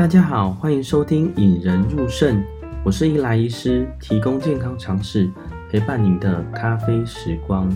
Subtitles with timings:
[0.00, 2.42] 大家好，欢迎收听引人入胜，
[2.82, 5.30] 我是伊莱医师，提供健康常识，
[5.70, 7.70] 陪伴您的咖啡时光。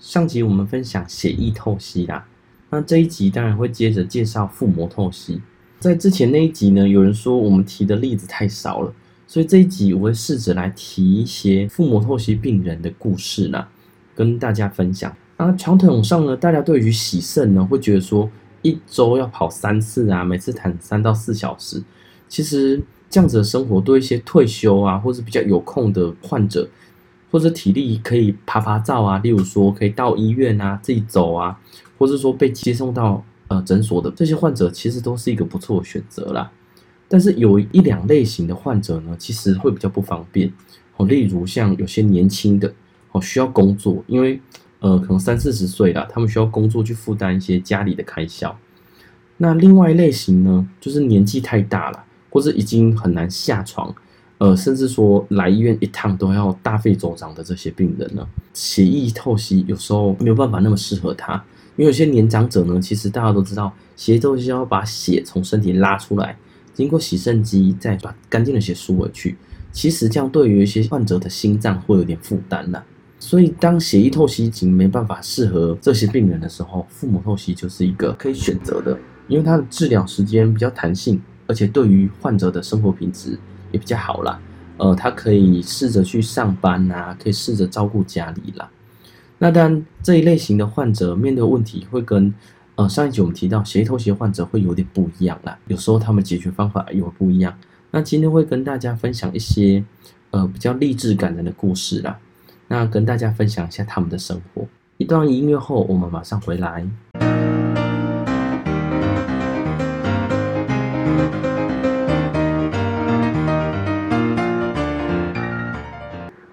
[0.00, 2.26] 上集我们分享血液透析啦，
[2.68, 5.40] 那这一集当然会接着介绍腹膜透析。
[5.78, 8.92] 在之前那一集呢，有人说我们提的例子太少了，
[9.28, 13.68] 所以这一集我会试着来提一些腹膜透析病人的故事啦。
[14.22, 18.30] 跟大家分享啊，传统上呢，大家对于洗肾呢，会觉得说
[18.62, 21.82] 一周要跑三次啊，每次谈三到四小时。
[22.28, 22.80] 其实
[23.10, 26.68] 这样子的生活，对一些退休啊，或者比较有空的患者，
[27.32, 31.58] 或者体力可以趴趴照啊，例如说可以到医院啊，自己走啊，
[31.98, 36.48] 或者说被接送到呃诊所的这些患者，其实都是一个不错的选择啦。
[37.08, 40.52] 但是有一两类型的患者呢，其实会比较不方便
[40.96, 42.72] 哦，例如像有些年轻的。
[43.12, 44.40] 哦，需要工作，因为
[44.80, 48.58] 呃，可能三四十岁了，他们需要工作去负担一些家里的开销。
[49.36, 53.94] 那另外一类型呢，就是年纪太大了，或者已经很难下床，
[54.38, 61.34] 呃，甚至说来医院一趟都要大费周章的这些病人呢，血液透析有时候没有办法那么适合他，
[61.76, 66.36] 因为有些年长者呢，其实大家都知道，血液透析要把血从身体拉出来，
[66.72, 69.36] 经过洗肾机再把干净的血输回去，
[69.70, 72.84] 其实这样对于一些患者的心脏会有点负担了。
[73.24, 83.38] 所以，当血液透析已经没办法适合这些病人的时候，腹膜透析就是一个可以选择的，因为它的治疗时间比较弹性，而且对于患者的生活品质
[83.70, 84.40] 也比较好啦。
[84.76, 88.68] 呃，他可以试着去上班啊，可以试着照顾家里啦。
[89.38, 92.34] 那当然，这一类型的患者面对问题会跟
[92.74, 95.56] 呃上一集我们提到血液透析患者会有点不一样啦。
[95.68, 97.56] 有时候他们解决方法有不一样。
[97.92, 99.84] 那今天会跟大家分享一些
[100.32, 102.18] 呃比较励志感人的故事啦。
[102.72, 104.66] 那跟大家分享一下他们的生活。
[104.96, 106.88] 一段音乐后，我们马上回来。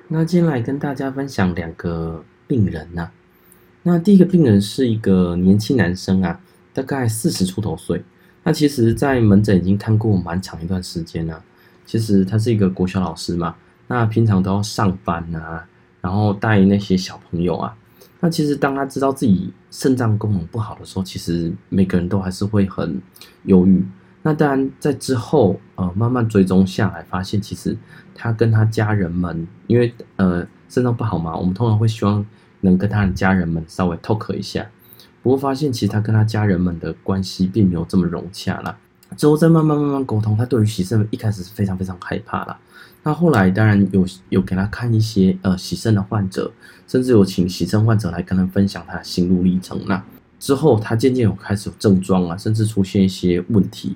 [0.09, 3.09] 那今天来跟大家分享两个病人呐、
[3.83, 6.37] 那第一个病人是一个年轻男生啊，
[6.73, 8.03] 大概四十出头岁。
[8.43, 11.41] 那其实，在门诊已经看过蛮长一段时间了。
[11.85, 13.55] 其实他是一个国小老师嘛，
[13.87, 15.65] 那平常都要上班啊。
[16.01, 17.75] 然后带那些小朋友啊，
[18.19, 23.01] 那其实当他知道自己肾脏功能不好的时候，其实每个人都还是会很
[23.43, 23.85] 忧郁。
[24.21, 27.77] 那当然在之后呃慢慢追踪下来，发现其实
[28.13, 32.25] 他跟他家人们，因为呃肾脏不好嘛，我们通常会希望
[32.61, 34.69] 能跟他的家人们稍微 talk 一下。
[35.21, 38.77] 不过发现其实他跟他家人们的关系并没有这么融洽啦。
[39.17, 42.57] 之后再慢慢慢慢沟通，他对于洗肾一开始是非常非常害怕啦。
[43.03, 46.51] 那后来当然有有给他看一些呃洗肾的患者，
[46.87, 49.79] 甚至有请洗肾患者来跟他分享他的心路历程。
[49.87, 50.03] 那
[50.39, 53.95] 之后他渐渐有开始有症状啊，甚至出现一些问题，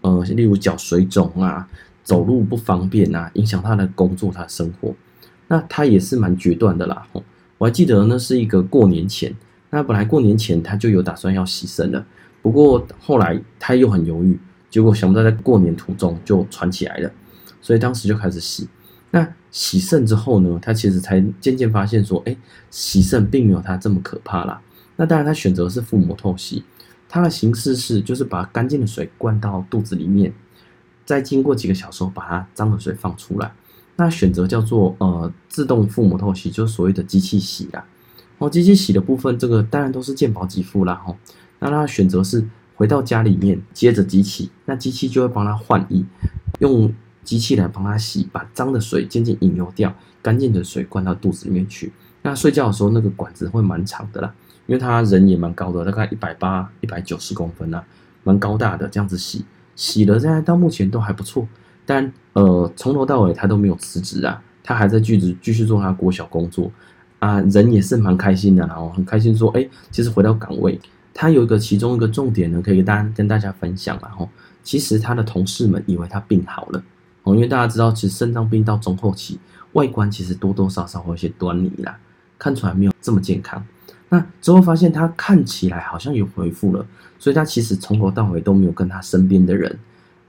[0.00, 1.68] 呃，例如脚水肿啊，
[2.02, 4.94] 走路不方便啊，影响他的工作、他的生活。
[5.46, 7.06] 那他也是蛮决断的啦。
[7.58, 9.34] 我还记得那是一个过年前，
[9.70, 12.04] 那本来过年前他就有打算要洗肾了，
[12.42, 14.38] 不过后来他又很犹豫，
[14.70, 17.10] 结果想不到在过年途中就传起来了。
[17.60, 18.68] 所以当时就开始洗，
[19.10, 22.36] 那洗肾之后呢，他其实才渐渐发现说，哎，
[22.70, 24.60] 洗肾并没有他这么可怕啦。
[24.96, 26.64] 那当然，他选择是腹膜透析，
[27.08, 30.32] 它的形式是就是把干净的水灌到肚子里面，
[31.04, 33.52] 再经过几个小时后把它脏的水放出来。
[33.96, 37.84] 那选择叫做呃自动腹膜透析，就是所谓的机器洗啦。
[38.38, 40.94] 哦，机器洗的部分，这个当然都是健保给付啦。
[41.04, 41.16] 吼，
[41.58, 42.44] 那他选择是
[42.78, 46.06] 回到家里面接着机器，那机器就会帮他换衣，
[46.60, 46.94] 用。
[47.24, 51.92] 机器来帮他洗，把脏的水渐渐引流掉，干净的水灌到肚子里面去。
[52.22, 54.34] 那睡觉的时候，那个管子会蛮长的啦，
[54.64, 57.84] 因为他人也蛮高的，大概一百八、一百九十公分啦，
[58.24, 58.88] 蛮高大的。
[58.88, 59.44] 这样子洗，
[59.76, 61.46] 洗了现在到目前都还不错。
[61.84, 66.72] 但呃，从头到尾他都没有辞职啊，他还在继续继续做他国小工作
[67.18, 70.80] 啊，人也是蛮开心的，然后很开心说，哎，其实回到岗位，
[71.20, 74.28] 他有一个其中一个重点呢，可以跟大家跟大家分享，然后
[74.62, 76.80] 其实他的同事们以为他病好了
[77.24, 77.34] 哦。
[77.34, 79.36] 因为大家知道，其实肾脏病到中后期，
[79.72, 81.98] 外观其实多多少少会有些端倪啦，
[82.38, 83.60] 看出来没有这么健康。
[84.10, 86.86] 那之后发现他看起来好像有恢复了，
[87.18, 89.76] 所以他其实从头到尾都没有跟他身边的人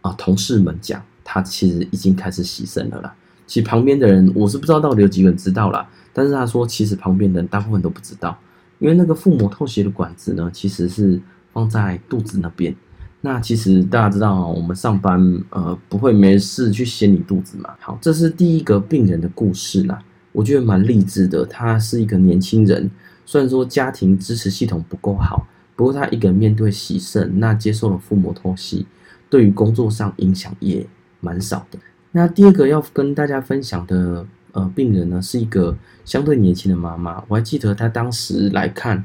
[0.01, 3.13] 啊、同事们讲，他其实已经开始洗肾了啦。
[3.45, 8.35] 其实旁边的人我是不知道到底有几个人知道啦，但是他说其实旁边人大部分都不知道，
[8.79, 11.21] 因为那个腹膜透析的管子呢，其实是
[11.53, 12.75] 放在肚子那边。
[13.21, 17.75] 那其实大家知道，我们上班呃不会没事去掀你肚子嘛。
[17.79, 20.01] 好，这是第一个病人的故事啦。
[20.31, 21.45] 我觉得蛮励志的。
[21.45, 22.89] 他是一个年轻人，
[23.25, 25.45] 虽然说家庭支持系统不够好，
[25.75, 28.85] 不过他一个人面对洗肾，那接受了腹膜透析，
[29.29, 30.87] 对于工作上影响也
[31.19, 31.77] 蛮少的。
[32.11, 37.23] 那第二个要跟大家分享的呃病人呢，是一个相对年轻的妈妈。
[37.27, 39.03] 我还记得她当时来看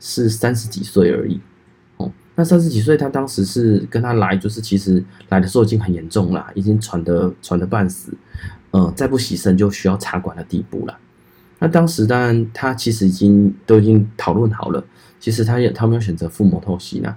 [0.00, 1.40] 是三十几岁而已。
[1.96, 8.12] 哦，那三十几岁，她当时是跟她来，就是其实来的时候已经很严重了，已经喘得喘得半死，
[8.70, 10.98] 呃，再不洗身就需要插管的地步了。
[11.58, 14.84] 那当时当然她其实已经都已经讨论好了，
[15.20, 17.16] 其实她也她没有选择腹膜透析呢。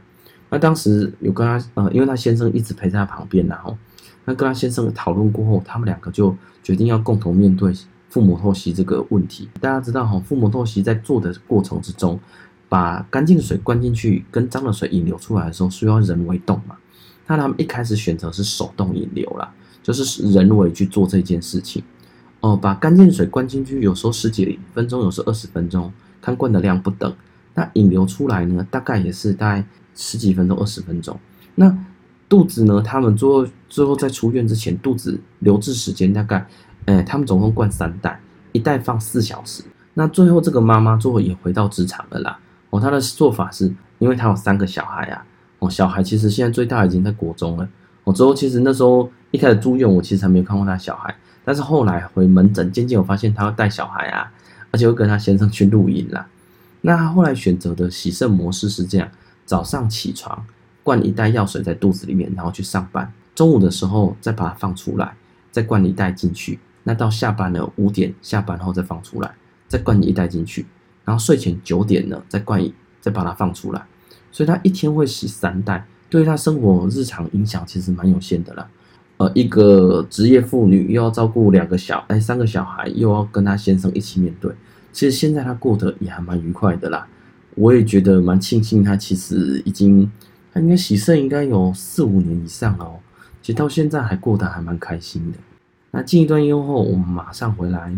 [0.49, 3.77] 那当时有跟她呃，因为她先生一直陪在她旁边，然后。
[4.25, 7.73] 那跟他先生讨论过后，他们两个就决定要共同面对
[8.09, 9.47] 腹膜透析这个问题。
[9.61, 12.19] 大家知道哈，腹膜透析在做的过程之中，
[12.67, 16.75] 把干净水灌进去，跟脏的水引流出来的时候，需要人为动嘛。
[17.27, 21.83] 那他们一开始选择是手动引流啦，就是人为去做这件事情。
[22.39, 27.13] 哦，把干净水灌进去，有时候十几分钟，有时候二十分钟，看灌的量不等。
[27.53, 31.17] 那引流出来呢，大概也是大概十几分钟、二十分钟。
[31.55, 31.75] 那
[32.27, 32.81] 肚子呢？
[32.81, 36.47] 他们做最后在出院之前，肚子留置时间大概，
[36.85, 38.17] 哎，他们总共灌三袋，
[38.53, 39.65] 一袋放四小时。
[39.95, 42.39] 那最后这个妈妈最后也回到职场了啦。
[42.69, 43.69] 哦，她的做法是，
[43.99, 45.25] 因为她有三个小孩啊。
[45.59, 47.67] 哦，小孩其实现在最大已经在国中了。
[48.05, 51.13] 哦，之后其实那时候一开始住院，我其实还没有看过她小孩，
[51.43, 54.31] 但是后来回门诊，渐渐我发现她要带小孩啊，
[54.71, 56.25] 而且会跟她先生去露营啦。
[56.79, 59.09] 那她后来选择的洗肾模式是这样：
[59.45, 60.45] 早上起床。
[60.81, 63.11] 灌一袋药水在肚子里面，然后去上班。
[63.35, 65.13] 中午的时候再把它放出来，
[65.51, 66.57] 再灌一袋进去。
[66.83, 69.35] 那到下班了五点下班后再放出来，
[69.67, 70.65] 再灌一袋进去。
[71.03, 73.85] 然后睡前九点呢再灌一，再把它放出来。
[74.31, 78.67] 所以他一天会洗三袋，对他生活日常影响其实蛮有限的啦。
[79.17, 84.51] 呃，一个职业妇女又要照顾两个小哎三个小孩，又要跟他先生一起面对。
[84.93, 87.07] 其实现在他过得也还蛮愉快的啦。
[87.55, 90.09] 我也觉得蛮庆幸他其实已经。
[90.53, 92.97] 他应该洗肾应该有四五年以上了哦，
[93.45, 95.37] 其实到现在还过得还蛮开心的。
[95.91, 97.95] 那进一段音乐后，我们马上回来。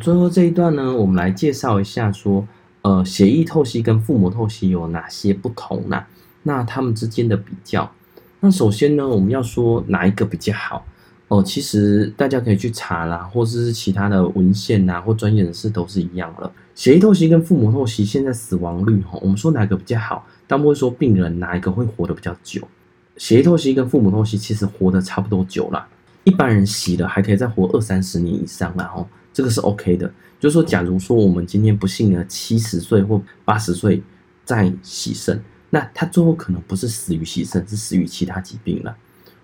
[0.00, 2.48] 最后这一段呢，我们来介绍一下说，
[2.80, 6.02] 呃，血液透析跟腹膜透析有哪些不同呢？
[6.44, 7.92] 那他们之间的比较。
[8.40, 10.86] 那首先呢，我们要说哪一个比较好？
[11.28, 16.50] 哦，其实大家可以去查啦，或者是其他的文献呐，或专业人士都是一样的。
[16.74, 20.26] 血液透析跟腹膜透析现在死亡率哈，我们说哪个比较好？
[20.46, 22.60] 但不会说病人哪一个会活得比较久。
[23.16, 25.86] 血液透析跟腹膜透析其实活得差不多久了，
[26.24, 30.12] 一般人洗了还可以再活二三十年以上，了哈这个是 OK 的。
[30.40, 34.02] 就是说，假如说我们今天不幸的七十岁或八十岁
[34.44, 38.94] 再洗肾，那他最后可能不是死于洗肾，是死于其他疾病了。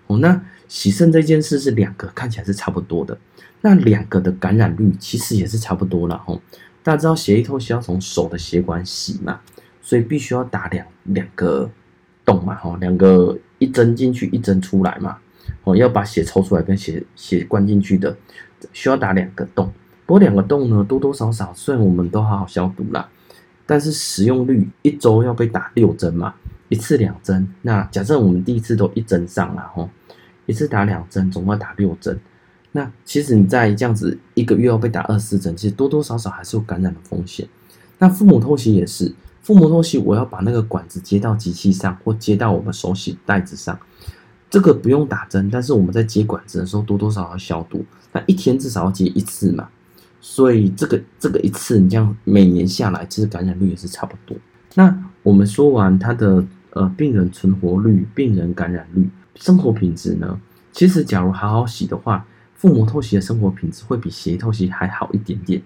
[0.07, 3.17] 哦，那洗肾这件事是两个看起来是差不多的，
[3.61, 6.17] 那两个的感染率其实也是差不多了。
[6.19, 6.37] 哈，
[6.83, 9.39] 大家知道血液透析要从手的血管洗嘛，
[9.81, 11.69] 所以必须要打两两个
[12.25, 15.17] 洞嘛，哈，两个一针进去一针出来嘛，
[15.63, 18.15] 哦，要把血抽出来跟血血灌进去的，
[18.73, 19.71] 需要打两个洞。
[20.05, 23.09] 不过两个洞呢，多多少少虽然我们都好好消毒啦，
[23.65, 26.33] 但是使用率一周要被打六针嘛，
[26.69, 27.47] 一次两针。
[27.61, 29.89] 那假设我们第一次都一针上了，哈。
[30.47, 32.19] 一次打两针，总共要打六针。
[32.73, 37.47] 那其实你在这样子一个月要被打二十针，其实多多少少还是有感染的风险。
[37.97, 43.77] 那腹膜透析也是，腹膜透析我要把那个管子接到机器上，或接到我们手洗袋子上，
[44.49, 47.83] 这个不用打针，但是我们在接管子的时候多多少少要消毒。
[48.13, 49.67] 那一天至少要接一次嘛，
[50.21, 54.37] 所以这个这个一次你这样每年下来，其实感染率也是差不多。
[54.75, 59.09] 那我们说完他的呃病人存活率、病人感染率。
[59.35, 60.39] 生活品质呢？
[60.71, 62.23] 其实，假如好好洗的话，
[62.61, 65.59] 腹膜透析的生活品质会比血液透析还好一点点。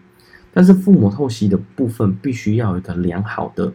[0.53, 3.69] 但是，腹膜透析的部分必须要有一个良好的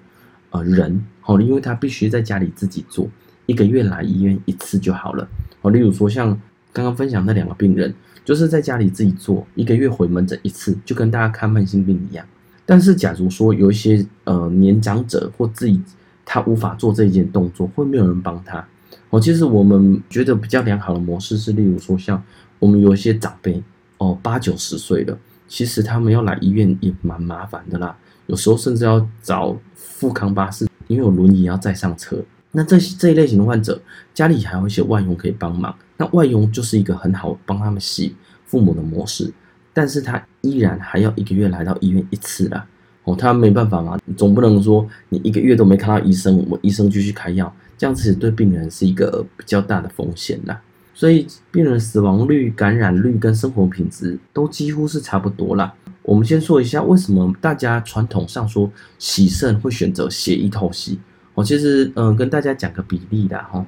[0.48, 3.06] 呃人，好，因为他必须在家里自己做，
[3.44, 5.28] 一个月来医院一次就好了。
[5.60, 6.28] 哦，例如说像
[6.72, 12.24] 刚刚分享那两个病人，就是在家里自己做，一个月回门诊一次，就跟大家看慢性病一样。
[12.64, 15.82] 但是，假如说有一些呃年长者或自己
[16.24, 18.66] 他无法做这一件动作，会没有人帮他。
[19.10, 22.22] 哦，其实我们觉得比较良好的模式是，例如说像
[22.60, 23.60] 我们有一些长辈
[23.98, 27.96] 哦，八九十岁了，其实他们要来医院也蛮麻烦的啦，
[28.28, 32.22] 有时候甚至要找富康巴士，因为有轮椅要载上车。
[32.52, 33.80] 那这这一类型的患者，
[34.12, 38.14] 家里还有一些外佣可以帮忙，那外佣就是一个很好帮他们洗
[38.44, 39.32] 父母的模式，
[39.72, 42.66] 但是他依然还要一个月来到医院一次啦。
[43.04, 47.50] 哦，他没办法嘛，总不能说你一个月都没看到医生，我医生继续开药。
[47.78, 50.60] 这样子对病人是一个比较大的风险啦。
[51.00, 55.72] 所以病人死亡率、感染率跟生活品质都几乎是差不多啦。
[56.02, 61.00] 我们先说一下为什么大家传统上说洗肾会选择血液透析。
[61.32, 63.66] 我其实嗯、跟大家讲个比例啦哈，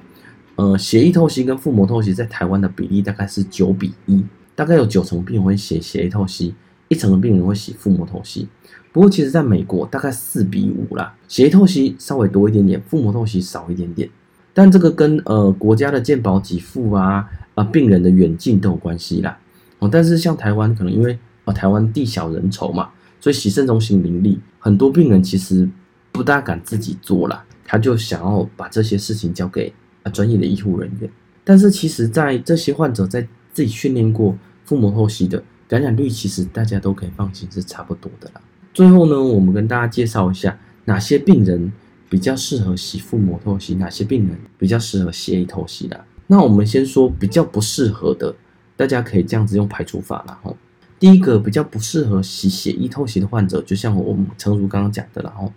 [0.57, 4.23] 呃血液透析跟腹膜透析在台湾的比例大概是九比一，
[4.53, 6.53] 大概有九成病人会写血液透析，
[6.87, 8.47] 一成的病人会写腹膜透析。
[8.91, 14.07] 不过其实在美国大概四比五啦，血液透析稍微多一点点，腹膜透析少一点点。
[14.53, 19.37] 但这个跟呃国家的健保给付啊，啊病人的远近都有关系啦。
[19.79, 25.67] 哦，但是像台湾可能因为啊台湾地小人稠嘛，所以洗肾中心林立，很多病人其实
[26.11, 27.43] 不大敢自己做啦。
[27.65, 31.09] 他就想要把这些事情交给啊专业的医护人员，
[31.43, 33.21] 但是其实，在这些患者在
[33.53, 38.41] 自己训练过腹膜透析的感染率，其实大家都可以放心是差不多的啦。
[38.73, 40.55] 最后呢，我们跟大家介绍一下
[40.85, 41.71] 哪些病人
[42.13, 46.05] 比较适合洗腹膜透析，哪些病人比较适合血液透析啦。
[46.27, 48.35] 那我们先说比较不适合的，
[48.77, 50.55] 大家可以这样子用排除法啦吼。
[50.99, 55.51] 第一个比较不适合洗血液透析的患者，就像我们诚如刚刚讲的啦吼。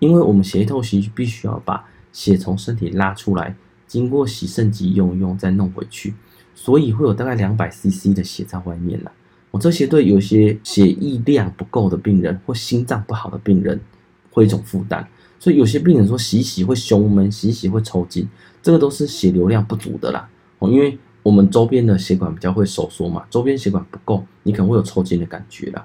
[0.00, 3.54] 因为我们血液透析必须要把血从身体拉出来，
[3.86, 6.14] 经过洗肾机用一用再弄回去，
[6.56, 9.12] 所以会有大概两百 CC 的血在外面了。
[9.52, 13.80] 我这些对有些血液量不够的病人或心脏不好的病人
[14.32, 15.08] 会一种负担，
[15.40, 18.28] 所以有些病人说洗洗会胸闷，洗洗会抽筋，
[18.62, 20.28] 这个都是血流量不足的啦。
[20.60, 25.84] 哦，因为我们周边的血管比较会收缩嘛，周边血管不够，你可能会有抽筋的感觉啦。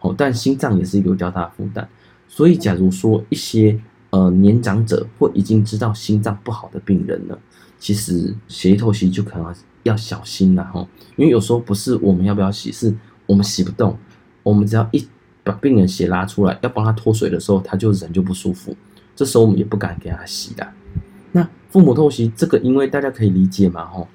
[0.00, 1.88] 哦，但心脏也是一个比较大的负担。
[2.28, 7.38] 所以，假如说一些呃年长者或已经知道心脏不好的病人呢，
[7.78, 12.92] 其实血液透析就可能要小心了哈，因为有时候不是我们要不要洗，是
[13.26, 13.96] 我们洗不动，
[14.42, 15.06] 我们只要一
[15.44, 18.76] 把病人血拉出来，要帮他脱水的时候，他就人就不舒服，
[19.16, 20.64] 这时候我们也不敢给他洗的。
[21.32, 24.06] 那父母透析这个，因为大家可以理解嘛吼，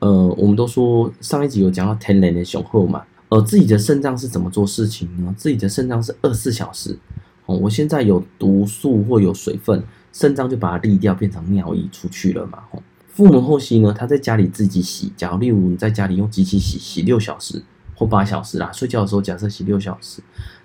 [0.00, 5.34] 呃，我们都说上一集有讲到天然的雄厚嘛，呃，自己的肾脏是怎么做事情呢？
[5.36, 6.98] 自己的肾脏是二十四小时。
[7.46, 12.58] 哦，我现在有毒素或有水分，肾脏就把它滤掉，变成尿液出去了嘛。
[12.70, 17.62] 吼，父母透析呢，他在家里自己洗，假如例如你在家里用机器洗，洗六小时
[17.94, 20.22] 或八小时啦，睡觉的时候假设洗六小时，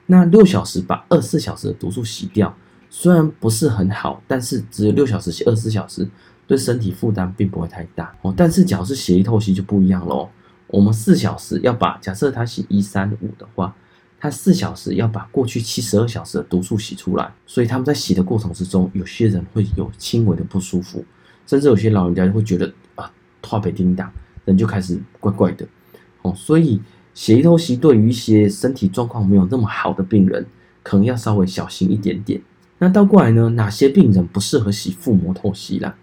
[0.07, 2.53] 那六小时把二十四小时的毒素洗掉，
[2.95, 6.07] 虽然不是很好，但是只有六小时洗二十四小时，
[6.45, 8.15] 对身体负担并不会太大。
[8.21, 10.29] 哦，但是假如是血液透析就不一样喽，
[10.67, 13.75] 我们四小时要把，假设他洗一三五的话。
[14.19, 21.03] 他四小时要把过去七十二小时的毒素洗出来，所以他们在洗的过程之中，有些人会有轻微的不舒服，
[21.45, 24.09] 甚至有些老人家就会觉得啊，特别叮当，
[24.45, 25.67] 人就开始怪怪的。
[26.21, 26.79] 哦，所以
[27.13, 30.45] 血液透析对于一些身体状况没有那么好的病人，
[30.83, 32.41] 可能要稍微小心一点点。
[32.83, 35.95] 那倒过来呢，哪些病人不适合洗腹膜透析啦？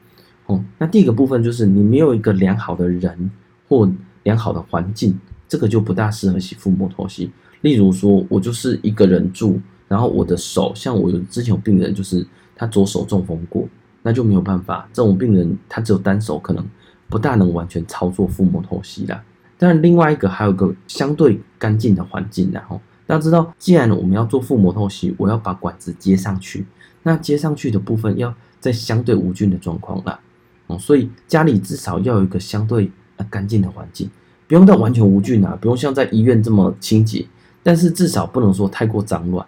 [0.46, 3.30] 哦，那第一个部分就是你没有一个良好的人
[3.68, 3.86] 或
[4.22, 7.30] 良好的环境，这个就不大适合洗腹膜透析。
[7.60, 13.68] 例如说，我就是一个人住，然后我的手，像我有之前有病人，就是他左手中风过，
[14.00, 14.88] 那就没有办法。
[14.90, 16.66] 这种病人他只有单手，可能
[17.10, 19.22] 不大能完全操作腹膜透析啦。
[19.58, 26.64] 但另外一个还有个相对干净的环境，然后大家知道，既然我们要做腹膜透析，我要把管子接上去，
[27.02, 30.20] 那接上去的部分要在相对无菌的状况啦，
[30.68, 34.08] 哦，所以家里至少要有一个相对呃干净的环境，
[34.46, 37.26] 不用到完全无菌啊，不用像在医院这么清洁。
[37.64, 39.44] 但是至少不能说太过脏乱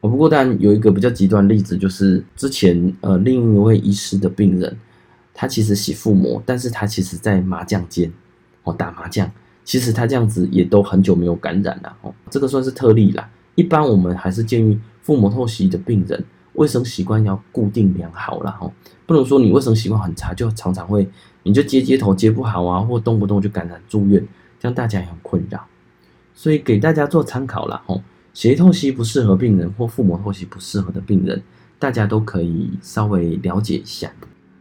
[0.00, 0.10] 哦。
[0.10, 4.76] 不过当然有一个比较极端例子，就是之前呃另一位医师的病人，
[5.32, 8.12] 他其实洗腹膜，但是他其实在麻将间
[8.64, 9.30] 哦打麻将，
[9.64, 13.28] 其实他这样子也都很久没有感染了哦，这个算是特例啦。
[13.54, 18.56] 一般我们还是建议腹膜透析的病人，卫生习惯要固定良好啦。
[18.60, 18.70] 哦，
[19.06, 21.08] 不能说你卫生习惯很差，就常常会
[21.42, 24.22] 你就接接头接不好啊，或动不动就感染住院，
[24.60, 25.64] 这样大家也很困扰。
[26.34, 28.02] 所以给大家做参考啦，吼，
[28.32, 31.42] 血液透析不适合病人或腹膜透析不适合的病人，
[31.78, 34.10] 大家都可以稍微了解一下。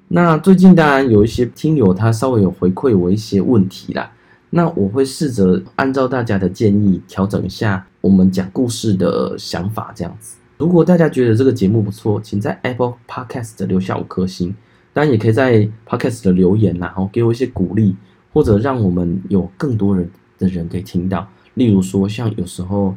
[0.10, 4.12] 那最近当然有一些听友他稍微有回馈我一些问题啦，
[4.56, 10.38] 那我会试着按照大家的建议调整一下我们讲故事的想法，这样子。
[10.58, 14.56] 如果大家觉得这个节目不错，请在 Apple Podcast 留下五颗星，
[14.94, 17.96] 当然也可以在 Podcast 的留言，然后给我一些鼓励，
[18.32, 20.08] 或者让我们有更多人
[20.38, 21.28] 的人可以听到。
[21.56, 22.96] 例如说，像有时候，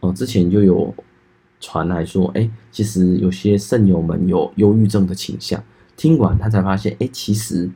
[0.00, 0.94] 呃，之前就有
[1.60, 5.62] 传来说，哎，其实有些肾友们有忧郁症的倾向，
[5.98, 7.70] 听完他才发现，哎，其实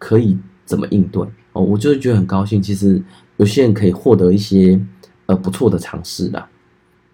[0.00, 2.60] 可以怎么应对哦，我就是觉得很高兴。
[2.60, 3.02] 其实
[3.36, 4.80] 有些人可以获得一些
[5.26, 6.44] 呃不错的尝试的。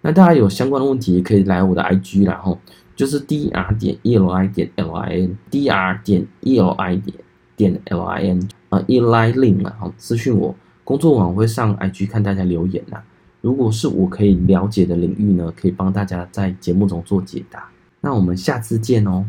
[0.00, 2.56] 那大家有相关的问题，也可以来我的 IG 然后
[2.94, 7.14] 就是 dr 点 eli 点 lin，dr 点 eli 点
[7.56, 10.54] 点 lin 啊，eli lin 啊，好私讯我，
[10.84, 13.02] 工作晚会上 IG 看大家留言呐、
[13.40, 17.68] 如果是我可以了解的领域呢，可以帮大家在节目中做解答。
[18.00, 19.24] 那我们下次见哦。